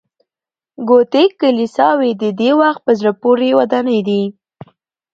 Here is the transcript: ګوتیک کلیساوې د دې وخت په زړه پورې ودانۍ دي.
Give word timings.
ګوتیک 0.87 1.31
کلیساوې 1.41 2.11
د 2.21 2.23
دې 2.39 2.51
وخت 2.61 2.81
په 2.87 2.91
زړه 2.99 3.11
پورې 3.21 3.47
ودانۍ 3.59 3.99
دي. 4.07 4.23